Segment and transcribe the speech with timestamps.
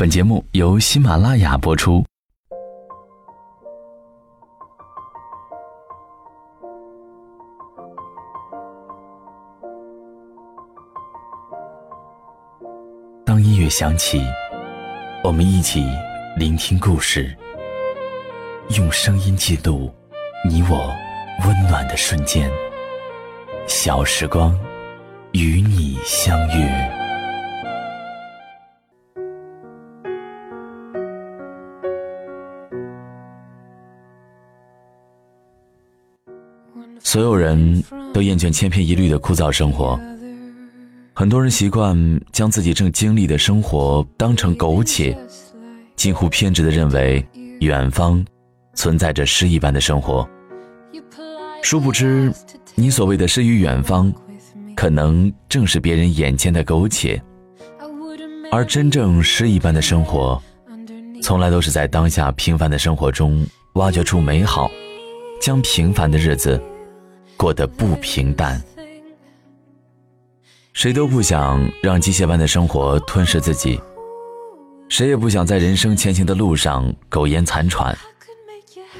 [0.00, 2.02] 本节目由喜马拉雅播出。
[13.26, 14.24] 当音乐响起，
[15.22, 15.84] 我们一起
[16.34, 17.36] 聆听故事，
[18.78, 19.94] 用声音记录
[20.48, 20.90] 你我
[21.44, 22.50] 温暖的瞬间。
[23.66, 24.58] 小时光，
[25.32, 26.99] 与你相约。
[37.10, 37.82] 所有人
[38.14, 39.98] 都厌倦千篇一律的枯燥生活，
[41.12, 45.18] 很多人习惯将自己正经历的生活当成苟且，
[45.96, 47.26] 近乎偏执的认为
[47.62, 48.24] 远方
[48.74, 50.24] 存在着诗一般的生活。
[51.62, 52.32] 殊不知，
[52.76, 54.12] 你所谓的诗与远方，
[54.76, 57.20] 可能正是别人眼前的苟且，
[58.52, 60.40] 而真正诗一般的生活，
[61.20, 64.70] 从来都是在当下平凡的生活中挖掘出美好，
[65.42, 66.62] 将平凡的日子。
[67.40, 68.62] 过得不平淡，
[70.74, 73.80] 谁都不想让机械般的生活吞噬自己，
[74.90, 77.96] 谁也不想在人生前行的路上苟延残喘。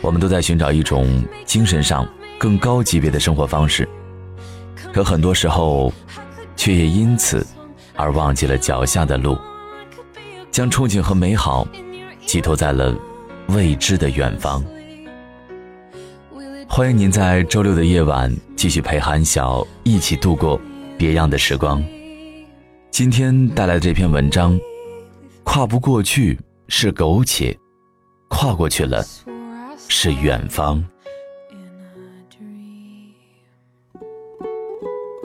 [0.00, 3.86] 我们都在寻找一种精神上更高级别的生活方式，
[4.90, 5.92] 可很多时候，
[6.56, 7.46] 却也因此
[7.94, 9.36] 而忘记了脚下的路，
[10.50, 11.68] 将憧憬和美好
[12.24, 12.96] 寄托在了
[13.48, 14.64] 未知的远方。
[16.72, 20.58] 欢迎您在周六的夜晚继续陪韩晓一起度过
[20.96, 21.84] 别样的时光。
[22.92, 24.56] 今天带来的这篇文章，
[25.42, 27.58] 跨不过去是苟且，
[28.28, 29.04] 跨过去了
[29.88, 30.82] 是远方。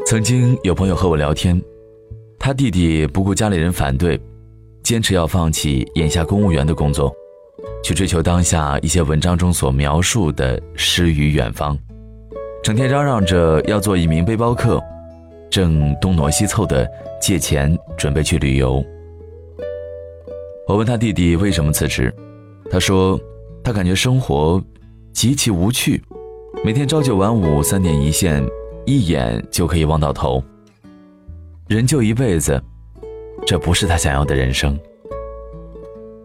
[0.07, 1.61] 曾经有朋友和我聊天，
[2.39, 4.19] 他弟弟不顾家里人反对，
[4.81, 7.15] 坚持要放弃眼下公务员的工作。
[7.85, 11.77] 去追求当下一些文章中所描述的诗与远方，
[12.63, 14.81] 整天嚷嚷着要做一名背包客，
[15.51, 16.89] 正东挪西凑的
[17.21, 18.83] 借钱准备去旅游。
[20.67, 22.11] 我问他弟弟为什么辞职，
[22.71, 23.19] 他说
[23.63, 24.59] 他感觉生活
[25.13, 26.03] 极其无趣，
[26.63, 28.43] 每天朝九晚五，三点一线，
[28.87, 30.43] 一眼就可以望到头。
[31.67, 32.59] 人就一辈子，
[33.45, 34.75] 这不是他想要的人生。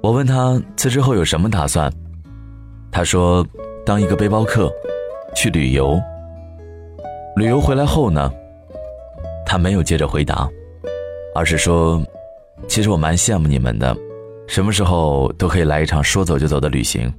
[0.03, 1.93] 我问他辞职后有什么打算，
[2.91, 3.47] 他说
[3.85, 4.73] 当一个背包客，
[5.35, 6.01] 去旅游。
[7.37, 8.33] 旅游回来后呢，
[9.45, 10.49] 他没有接着回答，
[11.35, 12.03] 而是说，
[12.67, 13.95] 其实我蛮羡慕你们的，
[14.47, 17.13] 什么时候都可以来一场说走就走的旅行。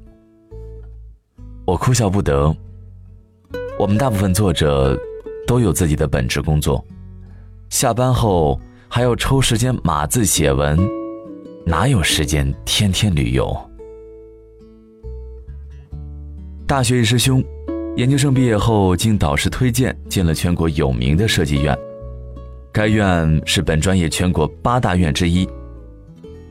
[1.66, 2.54] 我哭笑不得。
[3.78, 5.00] 我们大部分作者
[5.46, 6.84] 都有自己的本职工作，
[7.70, 8.60] 下班后
[8.90, 10.80] 还要抽时间码字写文。
[11.66, 13.56] 哪有时间天天旅游？
[16.66, 17.44] 大学一师兄，
[17.96, 21.78] 研究生毕业后经导师推荐进了全国有名的设计院，
[22.72, 25.48] 该院是本专业全国八大院之一，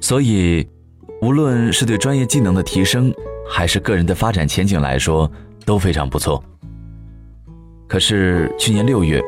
[0.00, 0.66] 所以
[1.20, 3.12] 无论是对专业技能的提升，
[3.48, 5.30] 还是个人的发展前景来说
[5.64, 6.42] 都非常不错。
[7.88, 9.20] 可是去年六月，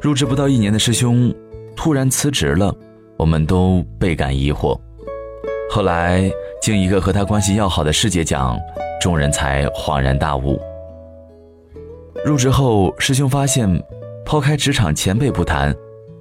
[0.00, 1.32] 入职不到一年的师兄
[1.76, 2.74] 突然辞职了，
[3.16, 4.78] 我们都倍感疑惑。
[5.72, 6.28] 后来，
[6.60, 8.58] 经一个和他关系要好的师姐讲，
[9.00, 10.60] 众人才恍然大悟。
[12.24, 13.80] 入职后，师兄发现，
[14.26, 15.72] 抛开职场前辈不谈，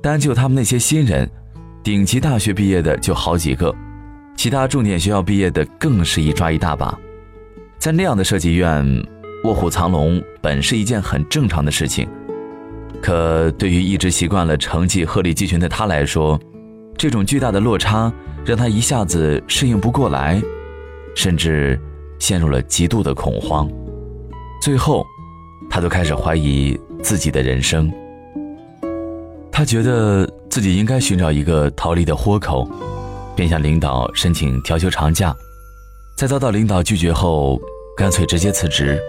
[0.04, 1.28] 单就他们那些新人，
[1.84, 3.74] 顶级大学毕业的就好几个，
[4.38, 6.96] 其他重点学校毕业的更是一抓一大把。
[7.80, 8.86] 在那样的设计院，
[9.46, 12.08] 卧虎藏龙本是一件很正常的事情，
[13.02, 16.40] 可对于一直习惯了成绩鹤立鸡群的他来说，
[17.00, 18.14] 这种巨大的落差。
[18.46, 20.42] 让他一下子适应不过来，
[21.14, 21.80] 甚至
[22.18, 23.70] 陷入了极度的恐慌。
[24.60, 25.06] 最后，
[25.70, 27.92] 他都开始怀疑自己的人生。
[29.52, 32.68] 他觉得自己应该寻找一个逃离的豁口，
[33.36, 35.36] 便向领导申请调休长假。
[36.18, 37.60] 在遭到领导拒绝后，
[37.96, 39.00] 干脆直接辞职，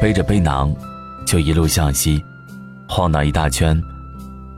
[0.00, 0.72] 背着背囊
[1.26, 2.22] 就一路向西，
[2.88, 3.82] 晃荡一大圈，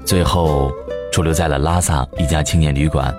[0.04, 0.70] 最后
[1.12, 3.14] 驻留在了拉萨一家青年旅馆。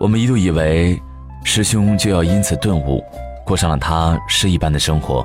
[0.00, 0.98] 我们一度以为
[1.44, 3.04] 师兄就要因此顿悟，
[3.44, 5.24] 过上了他诗一般的生活。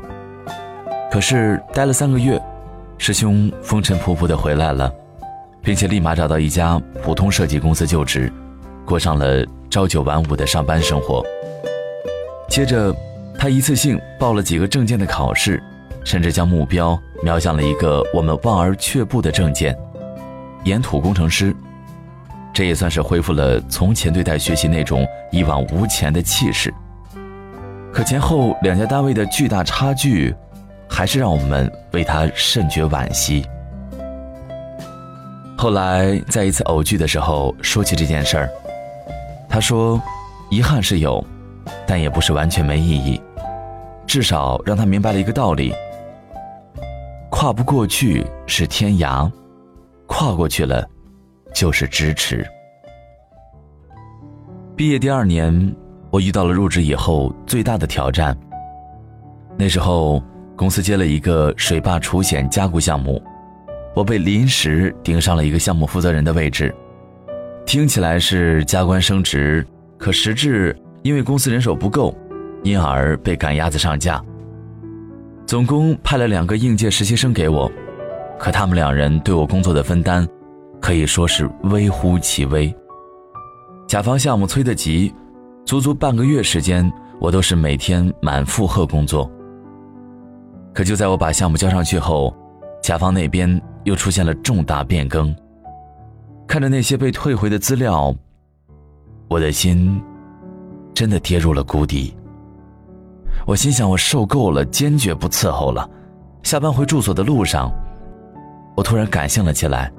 [1.10, 2.42] 可是待了三个月，
[2.98, 4.92] 师兄风尘仆仆的回来了，
[5.62, 8.30] 并且立马找到一家普通设计公司就职，
[8.86, 11.24] 过上了朝九晚五的上班生活。
[12.50, 12.94] 接着，
[13.40, 15.64] 他一次性报了几个证件的考试，
[16.04, 19.74] 甚至将目标瞄向了一个我们望而却步的证件——
[20.64, 21.56] 岩土工程师。
[22.54, 26.72] 这也算是恢复了从前对待学习那种一往无前的气势。
[27.92, 30.36] 可前后两家单位的巨大差距，
[30.88, 33.44] 还是让我们为他甚觉惋惜。
[35.58, 38.50] 后来在一次偶聚的时候说起这件事儿，
[39.50, 40.02] 他说
[40.52, 41.24] ：“遗憾是有，
[41.88, 43.22] 但也不是完全没意义，
[44.06, 45.74] 至少让他明白了一个道理：
[47.30, 49.32] 跨不过去是天涯，
[50.14, 50.88] 跨过去了。”
[51.54, 52.44] 就是支持。
[54.76, 55.54] 毕业第二年，
[56.10, 58.36] 我遇到了入职以后最大的挑战。
[59.56, 60.20] 那时候，
[60.56, 63.22] 公司接了一个水坝除险加固项目，
[63.96, 66.74] 我被临时顶上了一个项目负责人的位置。
[67.68, 69.64] 听起来是加官升职，
[70.00, 72.18] 可实质因为公司人手不够，
[72.64, 74.20] 因而被赶鸭子上架。
[75.46, 77.72] 总工派了两个应届实习生给我，
[78.38, 80.28] 可他们两人对我工作的分担。
[80.82, 82.76] 可以说是微乎其微。
[83.88, 85.16] 甲方项目催得急，
[85.64, 86.92] 足足半个月时间，
[87.22, 89.32] 我都是每天满负荷工作。
[90.74, 92.36] 可就在我把项目交上去后，
[92.82, 95.34] 甲方那边又出现了重大变更。
[96.46, 98.14] 看着那些被退回的资料，
[99.30, 100.02] 我的心
[100.94, 102.14] 真的跌入了谷底。
[103.48, 105.90] 我心想，我受够了，坚决不伺候了。
[106.44, 107.72] 下班回住所的路上，
[108.76, 109.92] 我突然感性了起来。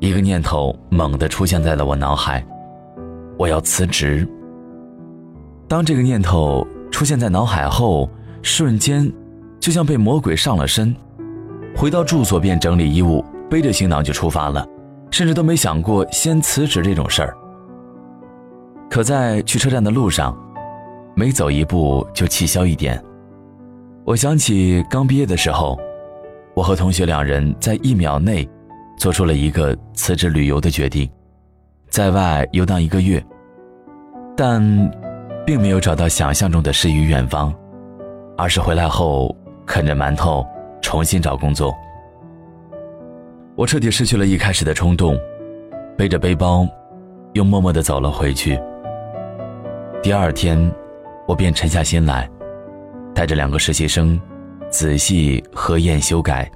[0.00, 2.44] 一个念头猛地出现在了我脑海，
[3.38, 4.28] 我要辞职。
[5.68, 8.10] 当这个念头出现在脑海后，
[8.42, 9.10] 瞬间
[9.60, 10.94] 就像被魔鬼上了身，
[11.76, 14.66] 回到住所便整理衣物，背着行囊就出发了，
[15.12, 17.36] 甚至都没想过先辞职这种事儿。
[18.90, 20.36] 可在去车站的路上，
[21.14, 23.00] 每走一步就气消一点。
[24.04, 25.78] 我想起刚毕业的时候，
[26.62, 28.48] 我和同学两人在一秒内。
[28.96, 31.10] 做出了一个辞职旅游的决定，
[31.88, 33.20] 在外游荡一个月，
[34.36, 34.62] 但
[35.44, 37.52] 并没有找到想象中的诗与远方，
[38.36, 39.34] 而是回来后
[39.66, 40.46] 啃着馒头
[40.80, 41.74] 重新找工作。
[43.56, 45.18] 我彻底失去了一开始的冲动，
[45.98, 46.64] 背着背包，
[47.32, 48.56] 又默默地走了回去。
[50.00, 50.72] 第二天，
[51.26, 52.30] 我便沉下心来，
[53.12, 54.20] 带着两个实习生，
[54.72, 56.50] 仔细核验修改。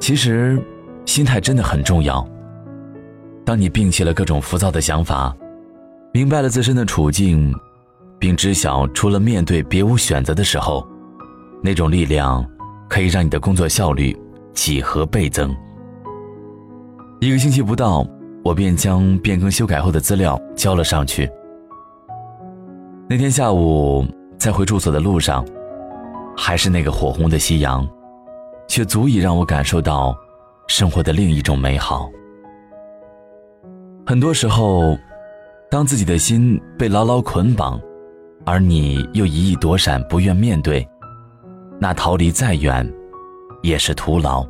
[0.00, 0.60] 其实，
[1.04, 2.26] 心态真的很重要。
[3.44, 5.36] 当你摒弃了各种浮躁的想法，
[6.14, 7.54] 明白了自身的处境，
[8.18, 10.82] 并知晓除了面对别无选择的时候，
[11.62, 12.44] 那种力量
[12.88, 14.16] 可以让你的工作效率
[14.54, 15.54] 几何倍增。
[17.20, 18.04] 一个星期不到，
[18.42, 21.30] 我便将变更修改后的资料交了上去。
[23.08, 24.06] 那天下午
[24.38, 25.44] 在回住所的路上，
[26.36, 27.88] 还是那个火红的夕阳。
[28.68, 30.16] 却足以让我感受到
[30.66, 32.10] 生活的另一种美好。
[34.06, 34.96] 很多时候，
[35.70, 37.78] 当自己的心被牢牢捆绑，
[38.46, 40.88] 而你又一意躲闪，不愿面对，
[41.78, 42.90] 那逃离再远，
[43.62, 44.42] 也是徒劳。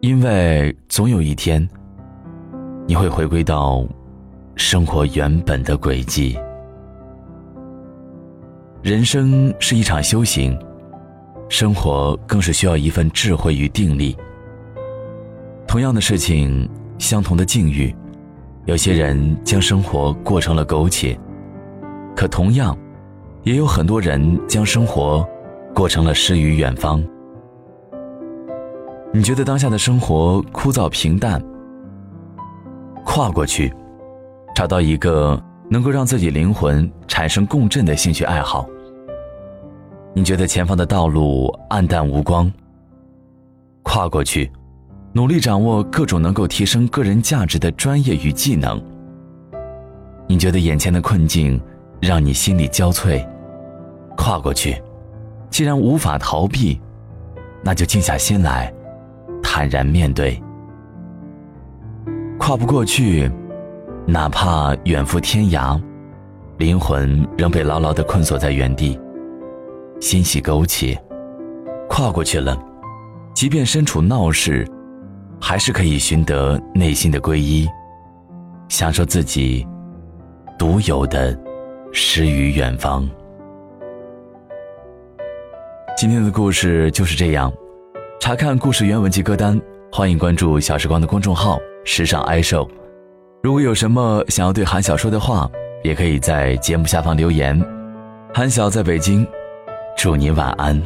[0.00, 1.68] 因为总有一天，
[2.86, 3.84] 你会回归到
[4.54, 6.38] 生活原本的轨迹。
[8.80, 10.56] 人生是一场修行。
[11.48, 14.16] 生活更是需要一份智慧与定力。
[15.66, 16.68] 同样的事情，
[16.98, 17.94] 相同的境遇，
[18.64, 21.18] 有些人将生活过成了苟且，
[22.16, 22.76] 可同样，
[23.42, 25.26] 也有很多人将生活
[25.74, 27.02] 过成了诗与远方。
[29.12, 31.42] 你觉得当下的生活枯燥平淡？
[33.04, 33.72] 跨过去，
[34.54, 38.66] 找到一个能够让自己灵魂产生共振的兴趣爱好。
[40.16, 42.50] 你觉得前方的道路暗淡无光？
[43.82, 44.48] 跨过去，
[45.12, 48.80] 努力掌握各种能够提升个人价值的专业与技能。
[50.28, 51.60] 你觉得眼前的困境
[52.00, 53.26] 让你心力交瘁？
[54.16, 54.80] 跨过去，
[55.50, 56.80] 既然无法逃避，
[57.64, 58.72] 那就静下心来，
[59.42, 60.40] 坦然面对。
[62.38, 63.28] 跨不过去，
[64.06, 65.80] 哪怕远赴天涯，
[66.58, 68.96] 灵魂仍被牢牢地困锁在原地。
[70.04, 70.94] 欣喜苟且，
[71.88, 72.54] 跨过去了，
[73.34, 74.68] 即便身处闹市，
[75.40, 77.66] 还是可以寻得内心的皈依，
[78.68, 79.66] 享受自己
[80.58, 81.34] 独有的
[81.90, 83.08] 诗与远方。
[85.96, 87.50] 今天的故事就是这样，
[88.20, 89.58] 查看故事原文及歌单，
[89.90, 92.70] 欢迎关注小时光的公众号“时尚哀瘦”。
[93.42, 95.50] 如果有什么想要对韩晓说的话，
[95.82, 97.58] 也可以在节目下方留言。
[98.34, 99.26] 韩晓在北京。
[99.97, 100.81] 祝你晚安。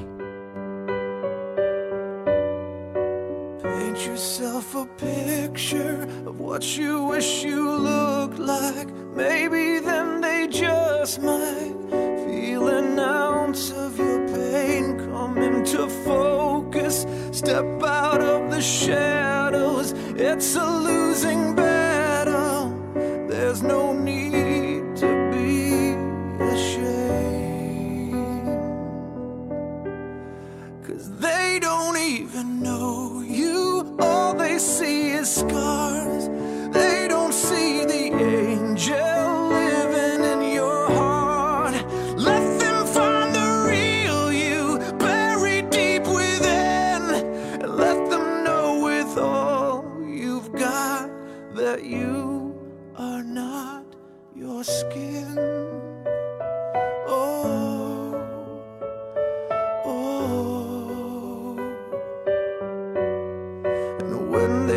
[3.62, 8.88] Paint yourself a picture of what what you wish you looked like.
[9.16, 11.74] Maybe then they just might
[12.26, 17.08] feel an ounce of your pain come into focus.
[17.32, 20.70] Step out of the shadows, it's a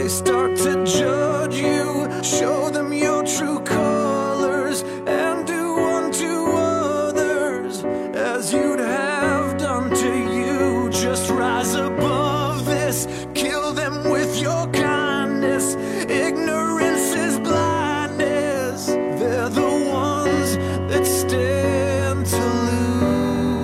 [0.02, 7.84] they start to judge you, show them your true colors and do unto others
[8.16, 10.90] as you'd have done to you.
[10.90, 13.06] Just rise above this,
[13.36, 15.76] kill them with your kindness.
[16.10, 18.88] Ignorance is blindness.
[18.88, 20.58] They're the ones
[20.90, 23.56] that stand to lose.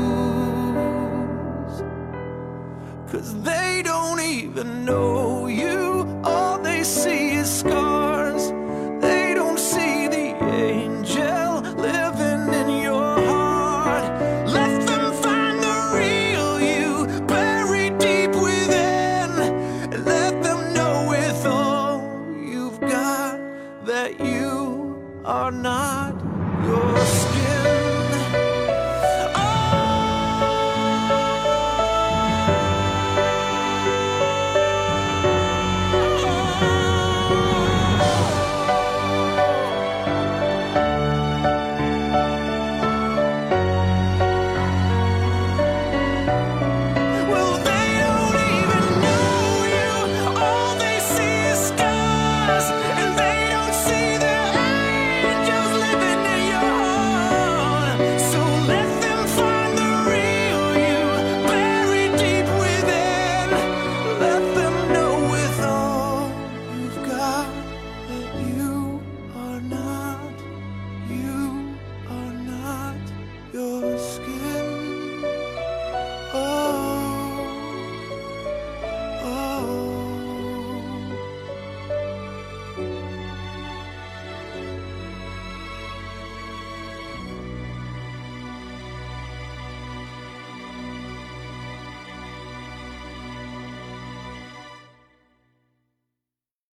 [3.11, 5.86] Cause they don't even know you.
[6.87, 8.49] See is scars.
[9.01, 14.05] They don't see the angel living in your heart.
[14.47, 19.29] Let them find the real you buried deep within.
[20.05, 22.01] Let them know with all
[22.33, 23.37] you've got
[23.85, 26.15] that you are not
[26.65, 27.66] your skin.